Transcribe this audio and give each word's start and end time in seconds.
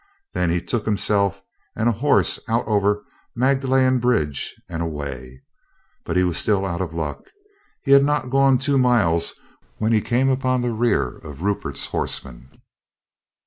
Then 0.33 0.49
he 0.49 0.59
took 0.61 0.85
himself 0.85 1.43
and 1.75 1.87
a 1.87 1.91
horse 1.91 2.39
out 2.49 2.65
over 2.67 3.03
Magdalen 3.35 3.99
bridge 3.99 4.55
and 4.67 4.81
away. 4.81 5.43
But 6.05 6.17
he 6.17 6.23
was 6.23 6.39
still 6.39 6.65
out 6.65 6.81
of 6.81 6.91
luck. 6.95 7.27
He 7.83 7.91
had 7.91 8.03
not 8.03 8.31
gone 8.31 8.57
two 8.57 8.79
miles 8.79 9.35
when 9.77 9.91
he 9.91 10.01
came 10.01 10.29
upon 10.29 10.61
the 10.61 10.71
rear 10.73 11.17
of 11.19 11.43
Rupert's 11.43 11.85
horsemen. 11.85 12.49